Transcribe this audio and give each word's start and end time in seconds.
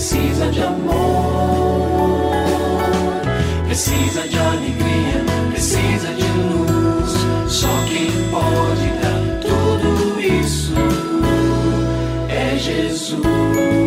precisa 0.00 0.46
de 0.46 0.62
amor, 0.62 2.32
precisa 3.66 4.26
de 4.26 4.38
alegria, 4.38 5.22
precisa 5.50 6.14
de 6.14 6.26
luz. 6.38 7.12
Só 7.46 7.68
quem 7.86 8.10
pode 8.30 8.88
dar 9.02 9.40
tudo 9.42 10.18
isso 10.18 10.72
é 12.30 12.56
Jesus. 12.56 13.79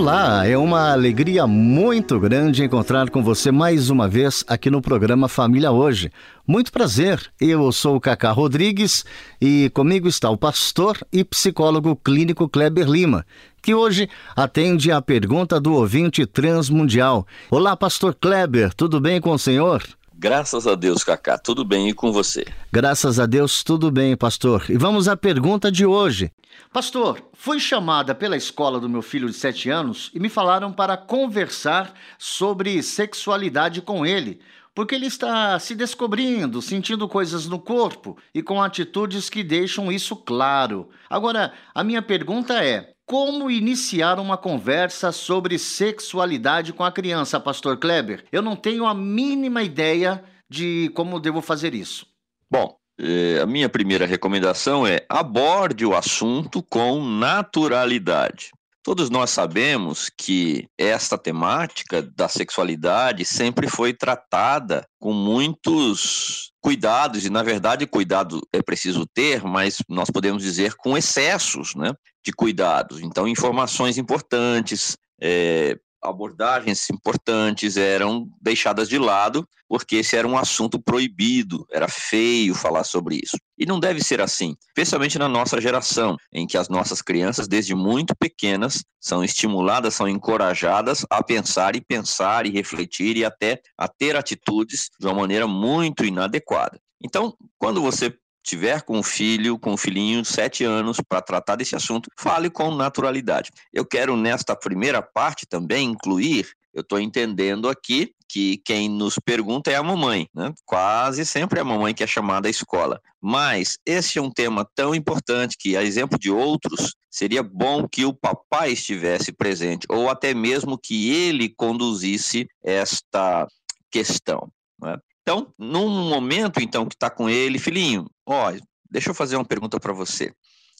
Olá, 0.00 0.46
é 0.46 0.56
uma 0.56 0.92
alegria 0.92 1.46
muito 1.46 2.18
grande 2.18 2.64
encontrar 2.64 3.10
com 3.10 3.22
você 3.22 3.52
mais 3.52 3.90
uma 3.90 4.08
vez 4.08 4.42
aqui 4.48 4.70
no 4.70 4.80
programa 4.80 5.28
Família 5.28 5.70
Hoje. 5.70 6.10
Muito 6.46 6.72
prazer, 6.72 7.30
eu 7.38 7.70
sou 7.70 7.96
o 7.96 8.00
Cacá 8.00 8.30
Rodrigues 8.30 9.04
e 9.38 9.70
comigo 9.74 10.08
está 10.08 10.30
o 10.30 10.38
pastor 10.38 10.96
e 11.12 11.22
psicólogo 11.22 11.94
clínico 11.94 12.48
Kleber 12.48 12.88
Lima, 12.88 13.26
que 13.62 13.74
hoje 13.74 14.08
atende 14.34 14.90
a 14.90 15.02
pergunta 15.02 15.60
do 15.60 15.74
ouvinte 15.74 16.24
transmundial. 16.24 17.26
Olá, 17.50 17.76
pastor 17.76 18.16
Kleber, 18.18 18.72
tudo 18.72 19.02
bem 19.02 19.20
com 19.20 19.32
o 19.32 19.38
senhor? 19.38 19.82
Graças 20.22 20.66
a 20.66 20.74
Deus, 20.74 21.02
Cacá, 21.02 21.38
tudo 21.38 21.64
bem 21.64 21.88
e 21.88 21.94
com 21.94 22.12
você? 22.12 22.44
Graças 22.70 23.18
a 23.18 23.24
Deus, 23.24 23.64
tudo 23.64 23.90
bem, 23.90 24.14
pastor. 24.14 24.66
E 24.68 24.76
vamos 24.76 25.08
à 25.08 25.16
pergunta 25.16 25.72
de 25.72 25.86
hoje. 25.86 26.30
Pastor, 26.70 27.22
fui 27.32 27.58
chamada 27.58 28.14
pela 28.14 28.36
escola 28.36 28.78
do 28.78 28.86
meu 28.86 29.00
filho 29.00 29.28
de 29.28 29.32
7 29.32 29.70
anos 29.70 30.10
e 30.12 30.20
me 30.20 30.28
falaram 30.28 30.74
para 30.74 30.94
conversar 30.94 31.94
sobre 32.18 32.82
sexualidade 32.82 33.80
com 33.80 34.04
ele, 34.04 34.40
porque 34.74 34.94
ele 34.94 35.06
está 35.06 35.58
se 35.58 35.74
descobrindo, 35.74 36.60
sentindo 36.60 37.08
coisas 37.08 37.46
no 37.46 37.58
corpo 37.58 38.18
e 38.34 38.42
com 38.42 38.62
atitudes 38.62 39.30
que 39.30 39.42
deixam 39.42 39.90
isso 39.90 40.14
claro. 40.14 40.90
Agora, 41.08 41.54
a 41.74 41.82
minha 41.82 42.02
pergunta 42.02 42.62
é: 42.62 42.92
como 43.10 43.50
iniciar 43.50 44.20
uma 44.20 44.36
conversa 44.36 45.10
sobre 45.10 45.58
sexualidade 45.58 46.72
com 46.72 46.84
a 46.84 46.92
criança, 46.92 47.40
Pastor 47.40 47.76
Kleber? 47.76 48.24
Eu 48.30 48.40
não 48.40 48.54
tenho 48.54 48.86
a 48.86 48.94
mínima 48.94 49.64
ideia 49.64 50.22
de 50.48 50.92
como 50.94 51.18
devo 51.18 51.42
fazer 51.42 51.74
isso. 51.74 52.06
Bom, 52.48 52.76
eh, 53.00 53.40
a 53.42 53.46
minha 53.46 53.68
primeira 53.68 54.06
recomendação 54.06 54.86
é 54.86 55.04
aborde 55.08 55.84
o 55.84 55.92
assunto 55.92 56.62
com 56.62 57.04
naturalidade. 57.04 58.52
Todos 58.80 59.10
nós 59.10 59.30
sabemos 59.30 60.08
que 60.16 60.68
esta 60.78 61.18
temática 61.18 62.00
da 62.02 62.28
sexualidade 62.28 63.24
sempre 63.24 63.68
foi 63.68 63.92
tratada 63.92 64.86
com 65.00 65.12
muitos 65.12 66.52
cuidados, 66.62 67.26
e 67.26 67.30
na 67.30 67.42
verdade, 67.42 67.86
cuidado 67.86 68.40
é 68.52 68.62
preciso 68.62 69.04
ter, 69.04 69.42
mas 69.42 69.78
nós 69.88 70.10
podemos 70.10 70.42
dizer 70.42 70.74
com 70.76 70.96
excessos 70.96 71.74
né, 71.74 71.92
de 72.24 72.32
cuidados. 72.32 73.00
Então, 73.00 73.26
informações 73.26 73.98
importantes, 73.98 74.96
é, 75.20 75.78
abordagens 76.02 76.88
importantes 76.90 77.76
eram 77.76 78.28
deixadas 78.40 78.88
de 78.88 78.98
lado, 78.98 79.46
porque 79.68 79.96
esse 79.96 80.16
era 80.16 80.26
um 80.26 80.36
assunto 80.36 80.80
proibido, 80.80 81.66
era 81.70 81.86
feio 81.88 82.54
falar 82.54 82.84
sobre 82.84 83.16
isso. 83.16 83.36
E 83.58 83.66
não 83.66 83.78
deve 83.78 84.02
ser 84.02 84.20
assim, 84.20 84.56
especialmente 84.68 85.18
na 85.18 85.28
nossa 85.28 85.60
geração, 85.60 86.16
em 86.32 86.46
que 86.46 86.56
as 86.56 86.68
nossas 86.68 87.02
crianças, 87.02 87.46
desde 87.46 87.74
muito 87.74 88.14
pequenas, 88.16 88.82
são 89.00 89.22
estimuladas, 89.22 89.94
são 89.94 90.08
encorajadas 90.08 91.04
a 91.10 91.22
pensar 91.22 91.76
e 91.76 91.80
pensar 91.80 92.46
e 92.46 92.50
refletir 92.50 93.16
e 93.16 93.24
até 93.24 93.60
a 93.78 93.86
ter 93.86 94.16
atitudes 94.16 94.88
de 94.98 95.06
uma 95.06 95.14
maneira 95.14 95.46
muito 95.46 96.04
inadequada. 96.04 96.80
Então, 97.02 97.34
quando 97.58 97.80
você 97.80 98.14
tiver 98.42 98.82
com 98.82 98.98
um 98.98 99.02
filho, 99.02 99.58
com 99.58 99.72
um 99.72 99.76
filhinho 99.76 100.22
de 100.22 100.28
sete 100.28 100.64
anos 100.64 100.98
para 101.08 101.20
tratar 101.20 101.56
desse 101.56 101.76
assunto, 101.76 102.10
fale 102.18 102.50
com 102.50 102.74
naturalidade. 102.74 103.50
Eu 103.72 103.84
quero 103.84 104.16
nesta 104.16 104.56
primeira 104.56 105.02
parte 105.02 105.46
também 105.46 105.90
incluir, 105.90 106.48
eu 106.72 106.82
estou 106.82 107.00
entendendo 107.00 107.68
aqui 107.68 108.12
que 108.28 108.58
quem 108.64 108.88
nos 108.88 109.18
pergunta 109.18 109.72
é 109.72 109.74
a 109.74 109.82
mamãe, 109.82 110.28
né? 110.32 110.52
Quase 110.64 111.26
sempre 111.26 111.58
é 111.58 111.62
a 111.62 111.64
mamãe 111.64 111.92
que 111.92 112.04
é 112.04 112.06
chamada 112.06 112.46
à 112.46 112.50
escola. 112.50 113.00
Mas 113.20 113.76
esse 113.84 114.18
é 114.18 114.22
um 114.22 114.30
tema 114.30 114.64
tão 114.74 114.94
importante 114.94 115.56
que, 115.58 115.76
a 115.76 115.82
exemplo 115.82 116.16
de 116.16 116.30
outros, 116.30 116.94
seria 117.10 117.42
bom 117.42 117.88
que 117.88 118.04
o 118.04 118.14
papai 118.14 118.72
estivesse 118.72 119.32
presente, 119.32 119.84
ou 119.90 120.08
até 120.08 120.32
mesmo 120.32 120.78
que 120.78 121.10
ele 121.10 121.48
conduzisse 121.48 122.46
esta 122.62 123.48
questão. 123.90 124.48
Né? 124.80 124.96
Então, 125.22 125.52
num 125.58 125.88
momento 126.08 126.60
então 126.60 126.86
que 126.86 126.94
está 126.94 127.10
com 127.10 127.28
ele, 127.28 127.58
filhinho, 127.58 128.06
ó, 128.30 128.52
deixa 128.90 129.10
eu 129.10 129.14
fazer 129.14 129.36
uma 129.36 129.44
pergunta 129.44 129.78
para 129.80 129.92
você. 129.92 130.32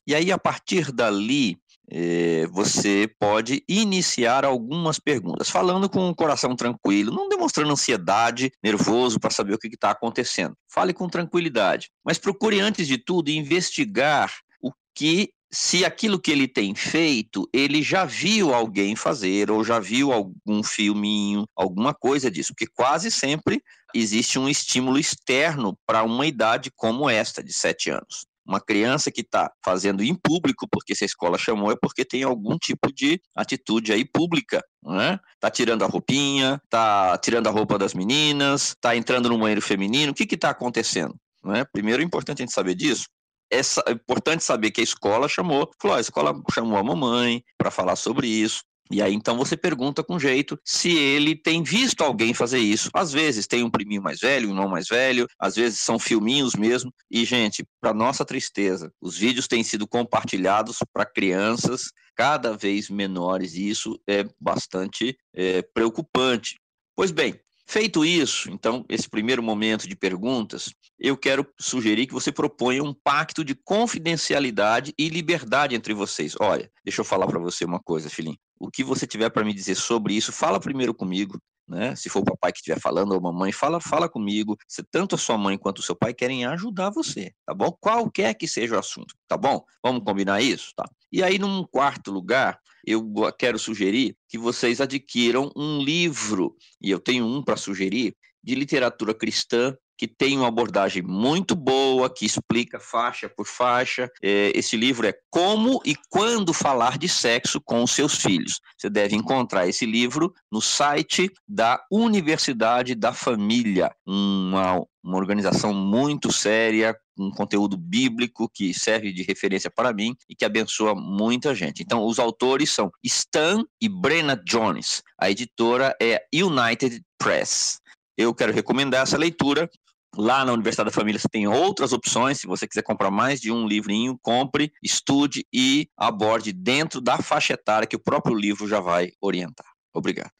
E 0.07 0.15
aí, 0.15 0.33
a 0.33 0.39
partir 0.39 0.93
dali, 0.93 1.59
eh, 1.91 2.47
você 2.51 3.13
pode 3.19 3.63
iniciar 3.69 4.45
algumas 4.45 4.99
perguntas, 4.99 5.51
falando 5.51 5.89
com 5.89 6.09
o 6.09 6.15
coração 6.15 6.55
tranquilo, 6.55 7.13
não 7.13 7.29
demonstrando 7.29 7.73
ansiedade, 7.73 8.51
nervoso 8.63 9.19
para 9.19 9.31
saber 9.31 9.55
o 9.55 9.59
que 9.59 9.69
está 9.69 9.91
acontecendo. 9.91 10.55
Fale 10.73 10.95
com 10.95 11.09
tranquilidade, 11.09 11.91
mas 12.05 12.19
procure, 12.19 12.61
antes 12.61 12.87
de 12.87 12.97
tudo, 12.97 13.31
investigar 13.31 14.33
o 14.63 14.73
que 14.95 15.33
se 15.53 15.85
aquilo 15.85 16.21
que 16.21 16.31
ele 16.31 16.47
tem 16.47 16.75
feito, 16.75 17.49
ele 17.53 17.83
já 17.83 18.05
viu 18.05 18.55
alguém 18.55 18.95
fazer, 18.95 19.51
ou 19.51 19.65
já 19.65 19.81
viu 19.81 20.13
algum 20.13 20.63
filminho, 20.63 21.45
alguma 21.57 21.93
coisa 21.93 22.31
disso, 22.31 22.53
porque 22.55 22.73
quase 22.73 23.11
sempre 23.11 23.61
existe 23.93 24.39
um 24.39 24.49
estímulo 24.49 24.99
externo 24.99 25.77
para 25.85 26.05
uma 26.05 26.27
idade 26.27 26.71
como 26.77 27.11
esta, 27.11 27.43
de 27.43 27.53
sete 27.53 27.91
anos. 27.91 28.27
Uma 28.47 28.61
criança 28.61 29.11
que 29.11 29.21
está 29.21 29.51
fazendo 29.65 30.03
em 30.03 30.15
público, 30.15 30.67
porque 30.71 30.95
se 30.95 31.05
a 31.05 31.07
escola 31.07 31.37
chamou, 31.37 31.71
é 31.71 31.77
porque 31.81 32.05
tem 32.05 32.23
algum 32.23 32.57
tipo 32.57 32.93
de 32.93 33.21
atitude 33.37 33.93
aí 33.93 34.05
pública, 34.05 34.63
né? 34.85 35.19
Tá 35.39 35.51
tirando 35.51 35.83
a 35.83 35.87
roupinha, 35.87 36.61
tá 36.69 37.19
tirando 37.19 37.49
a 37.49 37.51
roupa 37.51 37.79
das 37.79 37.93
meninas, 37.93 38.75
tá 38.81 38.97
entrando 38.97 39.29
no 39.29 39.39
banheiro 39.39 39.61
feminino, 39.61 40.13
o 40.13 40.15
que 40.15 40.27
que 40.27 40.37
tá 40.37 40.51
acontecendo? 40.51 41.15
Né? 41.45 41.65
Primeiro 41.73 42.03
é 42.03 42.05
importante 42.05 42.43
a 42.43 42.45
gente 42.45 42.55
saber 42.55 42.75
disso, 42.75 43.07
é, 43.51 43.59
é 43.59 43.93
importante 43.93 44.45
saber 44.45 44.71
que 44.71 44.81
a 44.81 44.85
escola 44.85 45.29
chamou, 45.29 45.71
falou, 45.81 45.97
a 45.97 46.01
escola 46.01 46.41
chamou 46.53 46.79
a 46.79 46.85
mamãe 46.85 47.43
para 47.59 47.71
falar 47.71 47.97
sobre 47.97 48.27
isso. 48.27 48.63
E 48.93 49.01
aí 49.01 49.15
então 49.15 49.39
você 49.39 49.57
pergunta 49.57 50.03
com 50.03 50.19
jeito 50.19 50.59
se 50.65 50.91
ele 50.91 51.37
tem 51.37 51.63
visto 51.63 52.03
alguém 52.03 52.35
fazer 52.35 52.59
isso. 52.59 52.91
Às 52.93 53.13
vezes 53.13 53.47
tem 53.47 53.63
um 53.63 53.71
priminho 53.71 54.03
mais 54.03 54.19
velho, 54.19 54.49
um 54.49 54.51
irmão 54.51 54.69
mais 54.69 54.89
velho, 54.89 55.29
às 55.39 55.55
vezes 55.55 55.79
são 55.79 55.99
filminhos 55.99 56.57
mesmo. 56.57 56.93
E 57.09 57.25
gente, 57.25 57.65
para 57.81 57.95
nossa 57.95 58.25
tristeza, 58.25 58.93
os 59.01 59.17
vídeos 59.17 59.47
têm 59.47 59.63
sido 59.63 59.87
compartilhados 59.87 60.79
para 60.93 61.07
crianças 61.07 61.93
cada 62.17 62.57
vez 62.57 62.91
menores 62.91 63.55
e 63.55 63.69
isso 63.69 63.99
é 64.09 64.25
bastante 64.41 65.17
é, 65.33 65.63
preocupante. 65.63 66.59
Pois 66.97 67.13
bem, 67.13 67.41
Feito 67.71 68.05
isso, 68.05 68.51
então, 68.51 68.85
esse 68.89 69.09
primeiro 69.09 69.41
momento 69.41 69.87
de 69.87 69.95
perguntas, 69.95 70.75
eu 70.99 71.17
quero 71.17 71.47
sugerir 71.57 72.09
que 72.09 72.13
você 72.13 72.33
proponha 72.33 72.83
um 72.83 72.93
pacto 72.93 73.45
de 73.45 73.55
confidencialidade 73.55 74.93
e 74.99 75.09
liberdade 75.09 75.77
entre 75.77 75.95
vocês. 75.95 76.35
Olha, 76.41 76.69
deixa 76.85 77.01
eu 77.01 77.05
falar 77.05 77.29
para 77.29 77.39
você 77.39 77.65
uma 77.65 77.79
coisa, 77.79 78.11
filhinho. 78.11 78.37
O 78.59 78.69
que 78.69 78.83
você 78.83 79.07
tiver 79.07 79.31
para 79.31 79.45
me 79.45 79.55
dizer 79.55 79.77
sobre 79.77 80.15
isso, 80.15 80.33
fala 80.33 80.59
primeiro 80.59 80.93
comigo. 80.93 81.39
Né? 81.69 81.95
Se 81.95 82.09
for 82.09 82.23
o 82.23 82.25
papai 82.25 82.51
que 82.51 82.59
estiver 82.59 82.81
falando 82.81 83.13
ou 83.13 83.19
a 83.19 83.21
mamãe, 83.21 83.53
fala, 83.53 83.81
fala 83.81 84.09
comigo. 84.09 84.57
Se 84.67 84.83
tanto 84.83 85.15
a 85.15 85.19
sua 85.19 85.39
mãe 85.39 85.57
quanto 85.57 85.79
o 85.79 85.83
seu 85.83 85.95
pai 85.95 86.13
querem 86.13 86.45
ajudar 86.47 86.91
você, 86.91 87.31
tá 87.47 87.55
bom? 87.55 87.71
Qualquer 87.81 88.35
que 88.35 88.49
seja 88.49 88.75
o 88.75 88.81
assunto, 88.81 89.15
tá 89.29 89.37
bom? 89.37 89.65
Vamos 89.81 90.03
combinar 90.03 90.43
isso, 90.43 90.73
tá? 90.75 90.85
E 91.13 91.23
aí, 91.23 91.39
num 91.39 91.63
quarto 91.63 92.11
lugar, 92.11 92.59
eu 92.87 93.05
quero 93.39 93.59
sugerir 93.59 94.17
que 94.29 94.39
vocês 94.39 94.81
adquiram 94.81 95.51
um 95.57 95.83
livro, 95.83 96.57
e 96.81 96.91
eu 96.91 96.99
tenho 96.99 97.27
um 97.27 97.43
para 97.43 97.57
sugerir, 97.57 98.15
de 98.43 98.55
literatura 98.55 99.15
cristã 99.15 99.77
que 100.01 100.09
tem 100.09 100.39
uma 100.39 100.49
abordagem 100.49 101.03
muito 101.03 101.55
boa, 101.55 102.09
que 102.09 102.25
explica 102.25 102.81
faixa 102.81 103.29
por 103.29 103.47
faixa. 103.47 104.11
É, 104.23 104.51
esse 104.55 104.75
livro 104.75 105.07
é 105.07 105.13
Como 105.29 105.79
e 105.85 105.95
Quando 106.09 106.55
Falar 106.55 106.97
de 106.97 107.07
Sexo 107.07 107.61
com 107.61 107.83
os 107.83 107.91
Seus 107.91 108.15
Filhos. 108.15 108.63
Você 108.79 108.89
deve 108.89 109.15
encontrar 109.15 109.69
esse 109.69 109.85
livro 109.85 110.33
no 110.51 110.63
site 110.63 111.31
da 111.47 111.85
Universidade 111.93 112.95
da 112.95 113.13
Família, 113.13 113.95
uma, 114.07 114.83
uma 115.03 115.17
organização 115.17 115.73
muito 115.73 116.33
séria, 116.33 116.97
um 117.19 117.31
conteúdo 117.31 117.77
bíblico 117.77 118.49
que 118.49 118.73
serve 118.73 119.13
de 119.13 119.23
referência 119.23 119.71
para 119.71 119.93
mim 119.93 120.15
e 120.29 120.35
que 120.35 120.45
abençoa 120.45 120.95
muita 120.95 121.55
gente. 121.55 121.83
Então, 121.83 122.05
os 122.05 122.19
autores 122.19 122.71
são 122.71 122.91
Stan 123.03 123.65
e 123.81 123.89
Brenna 123.89 124.37
Jones. 124.37 125.03
A 125.19 125.31
editora 125.31 125.97
é 126.01 126.23
United 126.35 127.03
Press. 127.19 127.81
Eu 128.17 128.35
quero 128.35 128.53
recomendar 128.53 129.03
essa 129.03 129.19
leitura. 129.19 129.69
Lá 130.17 130.45
na 130.45 130.53
Universidade 130.53 130.91
da 130.91 130.95
Família 130.95 131.21
você 131.21 131.29
tem 131.29 131.47
outras 131.47 131.93
opções. 131.93 132.41
Se 132.41 132.47
você 132.47 132.67
quiser 132.67 132.83
comprar 132.83 133.11
mais 133.11 133.41
de 133.41 133.53
um 133.53 133.67
livrinho, 133.67 134.19
compre, 134.21 134.73
estude 134.83 135.47
e 135.53 135.89
aborde 135.97 136.53
dentro 136.53 137.01
da 137.01 137.19
faixa 137.19 137.55
etária 137.55 137.87
que 137.87 137.97
o 137.97 138.03
próprio 138.03 138.35
livro 138.35 138.67
já 138.67 138.81
vai 138.81 139.13
orientar. 139.21 139.67
Obrigado. 139.95 140.40